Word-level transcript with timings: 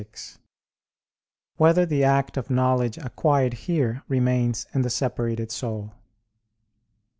6] 0.01 0.39
Whether 1.57 1.85
the 1.85 2.03
Act 2.03 2.35
of 2.35 2.49
Knowledge 2.49 2.97
Acquired 2.97 3.53
Here 3.69 4.01
Remains 4.07 4.65
in 4.73 4.81
the 4.81 4.89
Separated 4.89 5.51
Soul? 5.51 5.93